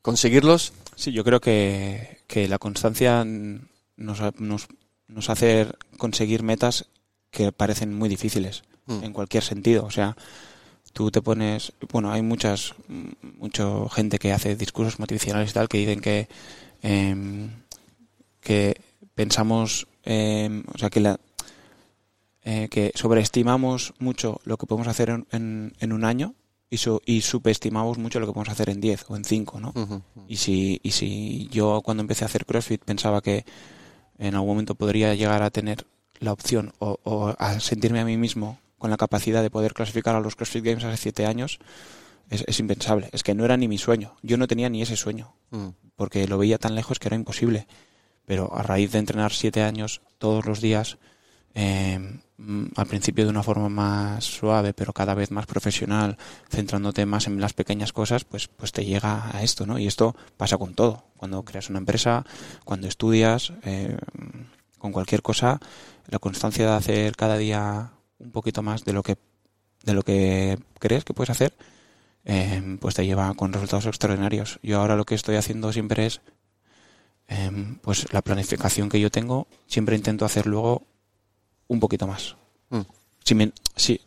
conseguirlos. 0.00 0.72
Sí, 0.94 1.10
yo 1.10 1.24
creo 1.24 1.40
que, 1.40 2.20
que 2.28 2.46
la 2.46 2.58
constancia 2.58 3.24
nos, 3.24 4.20
nos 4.38 4.68
nos 5.12 5.30
hace 5.30 5.66
conseguir 5.98 6.42
metas 6.42 6.86
que 7.30 7.52
parecen 7.52 7.94
muy 7.94 8.08
difíciles 8.08 8.62
mm. 8.86 9.04
en 9.04 9.12
cualquier 9.12 9.42
sentido. 9.42 9.84
O 9.84 9.90
sea, 9.90 10.16
tú 10.92 11.10
te 11.10 11.22
pones, 11.22 11.72
bueno, 11.92 12.10
hay 12.12 12.22
muchas, 12.22 12.74
mucha 13.38 13.66
gente 13.90 14.18
que 14.18 14.32
hace 14.32 14.56
discursos 14.56 14.98
motivacionales 14.98 15.50
y 15.50 15.54
tal 15.54 15.68
que 15.68 15.78
dicen 15.78 16.00
que, 16.00 16.28
em, 16.82 17.50
que 18.40 18.80
pensamos, 19.14 19.86
em, 20.04 20.64
o 20.74 20.78
sea, 20.78 20.90
que 20.90 21.00
la, 21.00 21.20
eh, 22.42 22.68
que 22.70 22.92
sobreestimamos 22.94 23.92
mucho 23.98 24.40
lo 24.44 24.56
que 24.56 24.66
podemos 24.66 24.88
hacer 24.88 25.10
en, 25.10 25.74
en, 25.78 25.92
un 25.92 26.04
año 26.04 26.34
y, 26.70 26.78
y 27.04 27.20
subestimamos 27.20 27.98
mucho 27.98 28.18
lo 28.18 28.26
que 28.26 28.32
podemos 28.32 28.48
hacer 28.48 28.70
en 28.70 28.80
10 28.80 29.04
o 29.08 29.16
en 29.16 29.24
5, 29.24 29.60
¿no? 29.60 29.74
Y, 30.26 30.36
si, 30.36 30.80
y 30.82 30.92
si 30.92 31.48
yo 31.52 31.82
cuando 31.84 32.00
empecé 32.00 32.24
a 32.24 32.28
hacer 32.28 32.46
CrossFit 32.46 32.82
pensaba 32.82 33.20
que 33.20 33.44
en 34.20 34.34
algún 34.34 34.50
momento 34.50 34.74
podría 34.74 35.14
llegar 35.14 35.42
a 35.42 35.50
tener 35.50 35.86
la 36.20 36.32
opción 36.32 36.72
o, 36.78 37.34
a 37.38 37.58
sentirme 37.58 38.00
a 38.00 38.04
mí 38.04 38.16
mismo 38.16 38.60
con 38.78 38.90
la 38.90 38.98
capacidad 38.98 39.42
de 39.42 39.50
poder 39.50 39.72
clasificar 39.72 40.14
a 40.14 40.20
los 40.20 40.36
CrossFit 40.36 40.64
Games 40.64 40.84
hace 40.84 40.96
siete 40.98 41.26
años, 41.26 41.58
es, 42.28 42.60
impensable. 42.60 43.08
Es 43.12 43.22
que 43.22 43.34
no 43.34 43.44
era 43.44 43.56
ni 43.56 43.66
mi 43.66 43.78
sueño. 43.78 44.14
Yo 44.22 44.36
no 44.36 44.46
tenía 44.46 44.68
ni 44.68 44.82
ese 44.82 44.96
sueño, 44.96 45.34
mm. 45.50 45.68
porque 45.96 46.28
lo 46.28 46.38
veía 46.38 46.58
tan 46.58 46.74
lejos 46.74 46.98
que 46.98 47.08
era 47.08 47.16
imposible. 47.16 47.66
Pero 48.26 48.54
a 48.54 48.62
raíz 48.62 48.92
de 48.92 48.98
entrenar 48.98 49.32
siete 49.32 49.62
años 49.62 50.02
todos 50.18 50.46
los 50.46 50.60
días, 50.60 50.98
em, 51.54 52.20
al 52.76 52.86
principio 52.86 53.24
de 53.24 53.30
una 53.30 53.42
forma 53.42 53.68
más 53.68 54.24
suave, 54.24 54.72
pero 54.72 54.92
cada 54.92 55.14
vez 55.14 55.30
más 55.30 55.46
profesional, 55.46 56.16
centrándote 56.48 57.04
más 57.06 57.26
en 57.26 57.40
las 57.40 57.52
pequeñas 57.52 57.92
cosas, 57.92 58.24
pues, 58.24 58.48
pues 58.48 58.72
te 58.72 58.84
llega 58.84 59.36
a 59.36 59.42
esto, 59.42 59.66
¿no? 59.66 59.78
Y 59.78 59.86
esto 59.86 60.16
pasa 60.36 60.56
con 60.56 60.74
todo. 60.74 61.04
Cuando 61.16 61.44
creas 61.44 61.68
una 61.68 61.78
empresa, 61.78 62.24
cuando 62.64 62.88
estudias, 62.88 63.52
eh, 63.62 63.96
con 64.78 64.92
cualquier 64.92 65.22
cosa, 65.22 65.60
la 66.08 66.18
constancia 66.18 66.66
de 66.66 66.76
hacer 66.76 67.16
cada 67.16 67.36
día 67.36 67.92
un 68.18 68.30
poquito 68.30 68.62
más 68.62 68.84
de 68.84 68.92
lo 68.92 69.02
que, 69.02 69.16
de 69.84 69.94
lo 69.94 70.02
que 70.02 70.58
crees 70.78 71.04
que 71.04 71.14
puedes 71.14 71.30
hacer, 71.30 71.54
eh, 72.24 72.78
pues 72.80 72.94
te 72.94 73.06
lleva 73.06 73.32
con 73.34 73.52
resultados 73.52 73.86
extraordinarios. 73.86 74.58
Yo 74.62 74.80
ahora 74.80 74.96
lo 74.96 75.04
que 75.04 75.14
estoy 75.14 75.36
haciendo 75.36 75.72
siempre 75.72 76.06
es, 76.06 76.20
eh, 77.28 77.50
pues 77.82 78.12
la 78.12 78.22
planificación 78.22 78.88
que 78.88 79.00
yo 79.00 79.10
tengo, 79.10 79.46
siempre 79.66 79.96
intento 79.96 80.24
hacer 80.24 80.46
luego 80.46 80.86
un 81.70 81.80
poquito 81.80 82.06
más. 82.06 82.36
Mm. 82.70 82.80
Si, 83.24 83.34
me, 83.34 83.52
si, 83.76 84.00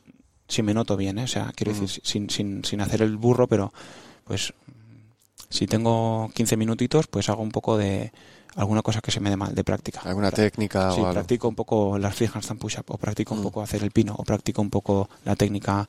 si 0.48 0.62
me 0.62 0.74
noto 0.74 0.98
bien, 0.98 1.18
¿eh? 1.18 1.24
o 1.24 1.28
sea, 1.28 1.52
quiero 1.56 1.74
mm. 1.74 1.80
decir, 1.80 2.02
sin, 2.04 2.30
sin, 2.30 2.64
sin 2.66 2.82
hacer 2.82 3.02
el 3.02 3.16
burro, 3.18 3.48
pero 3.48 3.74
pues 4.26 4.54
si 5.50 5.66
tengo 5.66 6.30
15 6.34 6.58
minutitos, 6.58 7.08
pues 7.08 7.30
hago 7.30 7.42
un 7.42 7.52
poco 7.52 7.78
de 7.78 8.12
alguna 8.56 8.82
cosa 8.82 9.02
que 9.02 9.12
se 9.12 9.20
me 9.20 9.30
dé 9.30 9.38
mal 9.38 9.56
de 9.56 9.64
práctica. 9.64 10.02
¿Alguna 10.04 10.32
técnica 10.32 10.92
sí, 10.92 11.00
o 11.00 11.04
algo? 11.06 11.14
practico 11.14 11.48
un 11.48 11.56
poco 11.56 11.98
las 11.98 12.14
free 12.16 12.30
handstand 12.32 12.60
push-up, 12.60 12.86
o 12.90 12.98
practico 12.98 13.34
un 13.34 13.40
Mm. 13.40 13.44
poco 13.44 13.62
hacer 13.62 13.82
el 13.82 13.92
pino, 13.92 14.14
o 14.18 14.24
practico 14.24 14.62
un 14.62 14.70
poco 14.70 15.10
la 15.24 15.36
técnica 15.36 15.88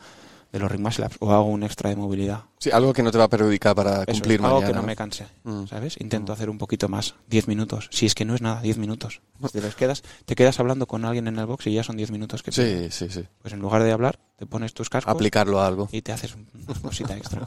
de 0.54 0.60
los 0.60 0.70
ring 0.70 0.86
ups, 0.86 1.00
o 1.18 1.32
hago 1.32 1.46
un 1.46 1.64
extra 1.64 1.90
de 1.90 1.96
movilidad. 1.96 2.44
Sí, 2.60 2.70
algo 2.70 2.92
que 2.92 3.02
no 3.02 3.10
te 3.10 3.18
va 3.18 3.24
a 3.24 3.28
perjudicar 3.28 3.74
para 3.74 4.04
Eso, 4.04 4.12
cumplir 4.12 4.40
algo 4.40 4.54
mañana. 4.54 4.66
que 4.68 4.72
no 4.74 4.82
me 4.84 4.94
canse, 4.96 5.26
Mm. 5.42 5.66
¿sabes? 5.66 5.96
Intento 6.00 6.30
Mm. 6.30 6.34
hacer 6.34 6.48
un 6.48 6.58
poquito 6.58 6.88
más, 6.88 7.16
10 7.28 7.48
minutos. 7.48 7.88
Si 7.90 8.06
es 8.06 8.14
que 8.14 8.24
no 8.24 8.34
es 8.36 8.40
nada, 8.40 8.62
10 8.62 8.78
minutos. 8.78 9.20
Te, 9.52 9.60
los 9.60 9.74
quedas, 9.74 10.02
te 10.24 10.34
quedas 10.36 10.60
hablando 10.60 10.86
con 10.86 11.04
alguien 11.04 11.26
en 11.26 11.38
el 11.38 11.46
box 11.46 11.66
y 11.66 11.74
ya 11.74 11.82
son 11.82 11.96
10 11.96 12.10
minutos 12.12 12.42
que 12.44 12.52
Sí, 12.52 12.88
sí, 12.90 13.08
sí. 13.10 13.24
Pues 13.42 13.52
en 13.52 13.60
lugar 13.60 13.82
de 13.82 13.90
hablar, 13.92 14.20
te 14.36 14.46
pones 14.46 14.72
tus 14.72 14.88
cascos 14.88 15.12
Aplicarlo 15.12 15.60
a 15.60 15.66
algo. 15.66 15.88
y 15.90 16.00
te 16.02 16.12
haces 16.12 16.34
un- 16.36 16.48
una 16.68 16.80
cosita 16.80 17.16
extra. 17.16 17.42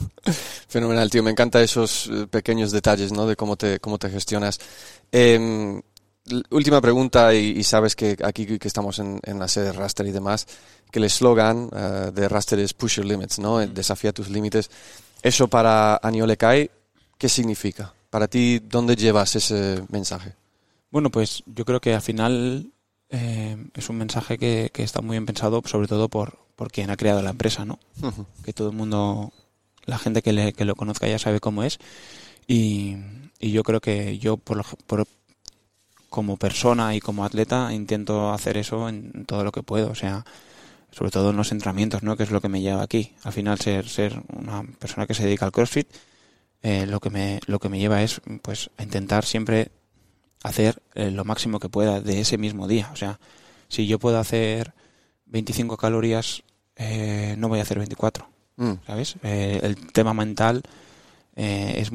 Fenomenal, 0.67 1.09
tío. 1.09 1.23
Me 1.23 1.31
encantan 1.31 1.63
esos 1.63 2.07
eh, 2.11 2.27
pequeños 2.27 2.71
detalles, 2.71 3.13
¿no? 3.13 3.25
De 3.25 3.35
cómo 3.37 3.55
te, 3.55 3.79
cómo 3.79 3.97
te 3.97 4.09
gestionas. 4.09 4.59
L- 6.29 6.43
última 6.51 6.81
pregunta, 6.81 7.33
y, 7.33 7.51
y 7.57 7.63
sabes 7.63 7.95
que 7.95 8.17
aquí 8.23 8.59
que 8.59 8.67
estamos 8.67 8.99
en, 8.99 9.19
en 9.23 9.39
la 9.39 9.47
sede 9.47 9.71
Raster 9.71 10.05
y 10.07 10.11
demás, 10.11 10.45
que 10.91 10.99
el 10.99 11.05
eslogan 11.05 11.69
eh, 11.75 12.11
de 12.13 12.27
Raster 12.29 12.59
es 12.59 12.73
Push 12.73 12.97
Your 12.97 13.05
Limits, 13.05 13.39
¿no? 13.39 13.61
El 13.61 13.73
Desafía 13.73 14.13
tus 14.13 14.29
límites. 14.29 14.69
Eso 15.21 15.47
para 15.47 15.97
Aniole 15.97 16.37
Kai, 16.37 16.69
¿qué 17.17 17.27
significa? 17.29 17.93
Para 18.09 18.27
ti, 18.27 18.59
¿dónde 18.59 18.95
llevas 18.95 19.35
ese 19.35 19.83
mensaje? 19.89 20.33
Bueno, 20.91 21.09
pues 21.09 21.43
yo 21.45 21.65
creo 21.65 21.81
que 21.81 21.93
al 21.93 22.01
final 22.01 22.71
eh, 23.09 23.57
es 23.73 23.89
un 23.89 23.97
mensaje 23.97 24.37
que, 24.37 24.69
que 24.73 24.83
está 24.83 25.01
muy 25.01 25.15
bien 25.15 25.25
pensado, 25.25 25.61
sobre 25.65 25.87
todo 25.87 26.07
por, 26.07 26.37
por 26.55 26.71
quien 26.71 26.89
ha 26.89 26.97
creado 26.97 27.21
la 27.21 27.31
empresa, 27.31 27.65
¿no? 27.65 27.79
Que 28.45 28.53
todo 28.53 28.69
el 28.69 28.75
mundo, 28.75 29.33
la 29.85 29.97
gente 29.97 30.21
que, 30.21 30.31
le, 30.33 30.53
que 30.53 30.65
lo 30.65 30.75
conozca 30.75 31.07
ya 31.07 31.19
sabe 31.19 31.39
cómo 31.41 31.63
es. 31.63 31.79
Y, 32.47 32.95
y 33.39 33.51
yo 33.51 33.63
creo 33.63 33.81
que 33.81 34.17
yo, 34.19 34.37
por, 34.37 34.63
por- 34.85 35.07
como 36.09 36.37
persona 36.37 36.95
y 36.95 37.01
como 37.01 37.25
atleta, 37.25 37.73
intento 37.73 38.31
hacer 38.31 38.55
eso 38.57 38.87
en 38.87 39.25
todo 39.25 39.43
lo 39.43 39.51
que 39.51 39.61
puedo. 39.63 39.89
O 39.91 39.95
sea, 39.95 40.25
sobre 40.91 41.11
todo 41.11 41.31
en 41.31 41.37
los 41.37 41.51
entrenamientos, 41.51 42.03
¿no? 42.03 42.17
Que 42.17 42.23
es 42.23 42.31
lo 42.31 42.41
que 42.41 42.49
me 42.49 42.61
lleva 42.61 42.81
aquí. 42.81 43.13
Al 43.23 43.33
final, 43.33 43.59
ser, 43.59 43.87
ser 43.87 44.21
una 44.35 44.63
persona 44.63 45.07
que 45.07 45.13
se 45.13 45.23
dedica 45.23 45.45
al 45.45 45.51
CrossFit, 45.51 45.87
eh, 46.63 46.85
lo 46.85 46.99
que 46.99 47.09
me, 47.09 47.39
lo 47.45 47.59
que 47.59 47.69
me 47.69 47.79
lleva 47.79 48.01
es, 48.03 48.21
pues, 48.41 48.69
a 48.77 48.83
intentar 48.83 49.25
siempre 49.25 49.71
hacer 50.43 50.81
eh, 50.95 51.11
lo 51.11 51.25
máximo 51.25 51.59
que 51.59 51.69
pueda 51.69 52.01
de 52.01 52.21
ese 52.21 52.37
mismo 52.37 52.67
día. 52.67 52.89
O 52.93 52.95
sea, 52.95 53.19
si 53.67 53.87
yo 53.87 53.99
puedo 53.99 54.19
hacer 54.19 54.73
25 55.25 55.77
calorías, 55.77 56.43
eh, 56.75 57.35
no 57.37 57.49
voy 57.49 57.59
a 57.59 57.63
hacer 57.63 57.77
24, 57.77 58.27
Mm, 58.57 58.73
¿sabes? 58.85 59.15
Eh, 59.23 59.59
el 59.61 59.91
tema 59.91 60.13
mental 60.13 60.63
eh, 61.35 61.75
es 61.77 61.91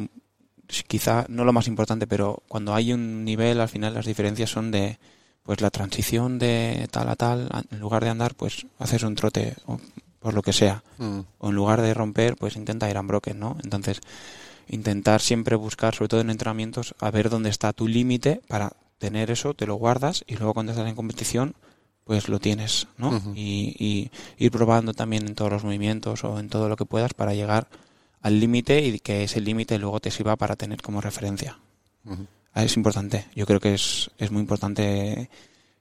quizá 0.87 1.27
no 1.29 1.45
lo 1.45 1.53
más 1.53 1.67
importante, 1.67 2.07
pero 2.07 2.43
cuando 2.49 2.73
hay 2.73 2.93
un 2.93 3.25
nivel, 3.25 3.61
al 3.61 3.69
final 3.69 3.95
las 3.95 4.07
diferencias 4.07 4.51
son 4.51 4.71
de 4.71 4.99
pues 5.43 5.61
la 5.61 5.71
transición 5.71 6.39
de 6.39 6.89
tal 6.91 7.09
a 7.09 7.17
tal, 7.17 7.49
a- 7.51 7.63
en 7.71 7.81
lugar 7.81 8.05
de 8.05 8.11
andar, 8.11 8.35
pues 8.35 8.67
haces 8.79 9.03
un 9.03 9.15
trote 9.15 9.55
o 9.67 9.79
por 10.21 10.35
lo 10.35 10.43
que 10.43 10.53
sea, 10.53 10.85
mm, 10.99 11.21
o 11.39 11.49
en 11.49 11.55
lugar 11.57 11.81
de 11.83 11.93
romper, 11.95 12.37
pues 12.37 12.55
intenta 12.57 12.89
ir 12.89 12.97
unbroken, 12.99 13.39
¿no? 13.41 13.57
Entonces, 13.65 14.01
intentar 14.69 15.21
siempre 15.21 15.57
buscar, 15.57 15.95
sobre 15.95 16.09
todo 16.09 16.21
en 16.21 16.31
entrenamientos, 16.31 16.95
a 17.01 17.11
ver 17.11 17.29
dónde 17.31 17.51
está 17.51 17.73
tu 17.73 17.89
límite 17.89 18.41
para 18.49 18.73
tener 18.99 19.31
eso, 19.31 19.55
te 19.55 19.67
lo 19.67 19.75
guardas 19.75 20.25
y 20.29 20.37
luego 20.37 20.55
cuando 20.55 20.73
estás 20.73 20.89
en 20.89 20.95
competición, 20.95 21.55
pues 22.05 22.29
lo 22.29 22.39
tienes, 22.39 22.87
¿no? 22.97 23.11
Y, 23.35 23.75
y 23.79 24.11
ir 24.45 24.51
probando 24.53 24.95
también 24.95 25.27
en 25.27 25.35
todos 25.35 25.51
los 25.53 25.65
movimientos 25.65 26.23
o 26.25 26.39
en 26.39 26.49
todo 26.49 26.69
lo 26.69 26.77
que 26.77 26.85
puedas 26.85 27.15
para 27.15 27.35
llegar 27.35 27.67
al 28.23 28.39
límite 28.39 28.81
y 28.81 29.01
que 29.01 29.25
ese 29.25 29.41
límite 29.41 29.79
luego 29.79 29.99
te 29.99 30.11
sirva 30.13 30.37
para 30.37 30.55
tener 30.57 30.81
como 30.83 31.01
referencia. 31.01 31.59
Es 32.55 32.77
importante, 32.77 33.27
yo 33.35 33.47
creo 33.47 33.61
que 33.61 33.75
es, 33.75 34.11
es 34.19 34.31
muy 34.31 34.41
importante 34.43 35.31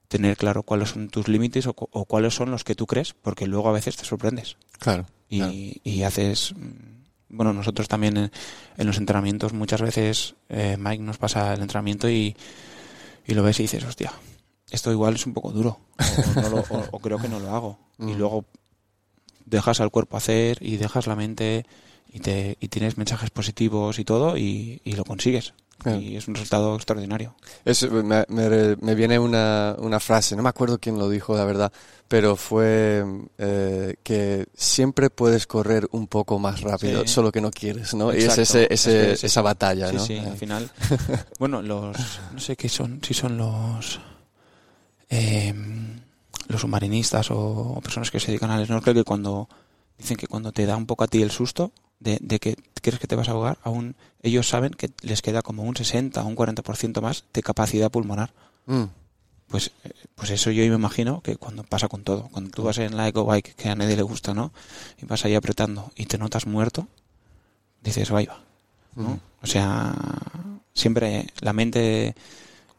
tener 0.07 0.37
claro 0.37 0.63
cuáles 0.63 0.89
son 0.89 1.09
tus 1.09 1.27
límites 1.27 1.67
o, 1.67 1.73
cu- 1.73 1.87
o 1.91 2.05
cuáles 2.05 2.33
son 2.33 2.51
los 2.51 2.63
que 2.63 2.75
tú 2.75 2.85
crees, 2.87 3.13
porque 3.13 3.47
luego 3.47 3.69
a 3.69 3.73
veces 3.73 3.95
te 3.97 4.05
sorprendes 4.05 4.57
Claro. 4.79 5.05
y, 5.29 5.37
Claro. 5.37 5.53
y 5.53 6.03
haces 6.03 6.53
mm, 6.55 7.35
bueno 7.35 7.53
nosotros 7.53 7.87
también 7.87 8.17
en, 8.17 8.31
en 8.77 8.87
los 8.87 8.97
entrenamientos 8.97 9.53
muchas 9.53 9.81
veces 9.81 10.35
eh, 10.49 10.75
Mike 10.79 11.03
nos 11.03 11.17
pasa 11.17 11.53
el 11.53 11.61
entrenamiento 11.61 12.09
y, 12.09 12.35
y 13.25 13.33
lo 13.33 13.43
ves 13.43 13.59
y 13.59 13.63
dices 13.63 13.83
hostia 13.85 14.11
esto 14.69 14.91
igual 14.91 15.15
es 15.15 15.25
un 15.25 15.33
poco 15.33 15.51
duro 15.51 15.79
o, 16.35 16.41
no 16.41 16.49
lo- 16.49 16.59
o- 16.69 16.87
o 16.91 16.99
creo 16.99 17.17
que 17.17 17.29
no 17.29 17.39
lo 17.39 17.55
hago 17.55 17.79
y 17.99 18.03
Mm. 18.11 18.17
luego 18.17 18.45
dejas 19.45 19.79
al 19.81 19.91
cuerpo 19.91 20.17
hacer 20.17 20.57
y 20.61 20.77
dejas 20.77 21.07
la 21.07 21.15
mente 21.15 21.65
y 22.13 22.19
te 22.19 22.57
y 22.59 22.67
tienes 22.67 22.97
mensajes 22.97 23.29
positivos 23.29 23.97
y 23.99 24.03
todo 24.05 24.37
y, 24.37 24.81
y 24.83 24.93
lo 24.93 25.03
consigues 25.05 25.53
y 25.99 26.15
es 26.15 26.27
un 26.27 26.35
resultado 26.35 26.75
extraordinario 26.75 27.33
Es- 27.65 27.89
me, 27.89 28.23
me- 28.27 28.75
me 28.75 28.93
viene 28.93 29.17
una, 29.17 29.75
una 29.79 29.99
frase, 29.99 30.35
no 30.35 30.43
me 30.43 30.49
acuerdo 30.49 30.77
quién 30.77 30.99
lo 30.99 31.09
dijo, 31.09 31.35
la 31.35 31.43
verdad, 31.43 31.71
pero 32.07 32.35
fue 32.35 33.03
eh, 33.39 33.95
que 34.03 34.45
siempre 34.53 35.09
puedes 35.09 35.47
correr 35.47 35.87
un 35.91 36.05
poco 36.07 36.37
más 36.37 36.61
rápido, 36.61 37.01
Sí. 37.01 37.07
solo 37.07 37.31
que 37.31 37.41
no 37.41 37.49
quieres, 37.49 37.95
¿no? 37.95 38.13
y 38.13 38.17
es 38.17 38.37
ese, 38.37 38.67
ese- 38.71 38.73
es 38.73 38.83
que 39.07 39.11
es 39.13 39.23
esa 39.23 39.41
batalla, 39.41 39.89
Sí, 39.89 39.95
¿no? 39.95 40.05
sí, 40.05 40.13
Eh, 40.17 40.19
al 40.29 40.37
final. 40.37 40.69
bueno, 41.39 41.63
los. 41.63 41.97
No 42.31 42.39
sé 42.39 42.55
qué 42.55 42.69
son. 42.69 42.99
Si 43.03 43.15
son 43.15 43.37
los. 43.37 43.99
eh, 45.09 45.51
los 46.47 46.61
submarinistas 46.61 47.31
o, 47.31 47.37
o 47.39 47.81
personas 47.81 48.11
que 48.11 48.19
se 48.19 48.27
dedican 48.27 48.51
al 48.51 48.65
snorkel 48.65 48.93
que 48.93 49.03
cuando. 49.03 49.49
Dicen 49.97 50.17
que 50.17 50.27
cuando 50.27 50.51
te 50.51 50.65
da 50.65 50.75
un 50.77 50.85
poco 50.87 51.03
a 51.03 51.07
ti 51.07 51.21
el 51.21 51.31
susto 51.31 51.71
de, 52.01 52.17
de 52.21 52.39
que 52.39 52.55
crees 52.81 52.99
que 52.99 53.07
te 53.07 53.15
vas 53.15 53.29
a 53.29 53.31
ahogar, 53.31 53.57
aún 53.63 53.95
ellos 54.21 54.49
saben 54.49 54.71
que 54.73 54.89
les 55.01 55.21
queda 55.21 55.41
como 55.41 55.63
un 55.63 55.75
60 55.77 56.21
o 56.21 56.27
un 56.27 56.35
40% 56.35 56.99
más 57.01 57.23
de 57.33 57.41
capacidad 57.41 57.89
pulmonar. 57.89 58.33
mm, 58.65 58.83
Pues, 59.47 59.71
eh, 59.83 59.91
pues 60.15 60.29
eso 60.31 60.49
yo 60.51 60.61
me 60.67 60.75
imagino 60.75 61.21
que 61.21 61.35
cuando 61.37 61.63
pasa 61.63 61.87
con 61.87 62.03
todo. 62.03 62.27
Cuando 62.31 62.49
tú 62.51 62.63
vas 62.63 62.77
en 62.79 62.95
la 62.97 63.07
Eco 63.07 63.25
Bike, 63.25 63.53
que 63.55 63.69
a 63.69 63.75
nadie 63.75 63.95
le 63.95 64.01
gusta, 64.03 64.33
¿no? 64.33 64.51
Y 65.01 65.05
vas 65.05 65.23
ahí 65.25 65.35
apretando 65.35 65.91
y 65.95 66.05
te 66.05 66.17
notas 66.17 66.45
muerto, 66.47 66.87
dices, 67.83 68.09
ahí 68.11 68.25
va. 68.25 68.39
¿no? 68.95 69.09
mm. 69.09 69.19
O 69.43 69.47
sea, 69.47 69.93
siempre 70.73 71.27
la 71.41 71.53
mente 71.53 72.15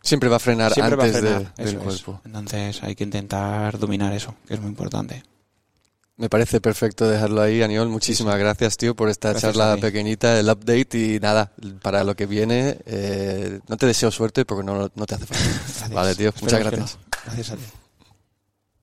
Siempre 0.02 0.28
va 0.28 0.36
a 0.36 0.40
frenar 0.40 0.72
siempre 0.72 0.96
va 0.96 1.04
a 1.04 1.06
antes 1.06 1.22
de- 1.22 1.28
frenar. 1.28 1.54
del 1.54 1.68
es. 1.68 1.74
cuerpo. 1.74 2.20
Entonces 2.24 2.82
hay 2.82 2.94
que 2.96 3.04
intentar 3.04 3.78
dominar 3.78 4.12
eso, 4.12 4.34
que 4.48 4.54
es 4.54 4.60
muy 4.60 4.70
importante. 4.70 5.22
Me 6.22 6.28
parece 6.28 6.60
perfecto 6.60 7.08
dejarlo 7.08 7.42
ahí, 7.42 7.62
Aniol. 7.62 7.88
Muchísimas 7.88 8.38
gracias, 8.38 8.76
tío, 8.76 8.94
por 8.94 9.08
esta 9.08 9.30
Gracias 9.30 9.56
charla 9.56 9.76
pequeñita, 9.76 10.38
el 10.38 10.48
update 10.48 10.96
y 10.96 11.18
nada, 11.18 11.50
para 11.82 12.04
lo 12.04 12.14
que 12.14 12.26
viene, 12.26 12.78
eh, 12.86 13.58
no 13.66 13.76
te 13.76 13.86
deseo 13.86 14.12
suerte 14.12 14.44
porque 14.44 14.62
no, 14.62 14.88
no 14.94 15.06
te 15.06 15.16
hace 15.16 15.26
falta. 15.26 15.42
Gracias. 15.66 15.90
Vale, 15.90 16.14
tío, 16.14 16.32
muchas 16.40 16.60
gracias. 16.60 16.98
Gracias 17.24 17.50
a 17.50 17.56
ti. 17.56 17.62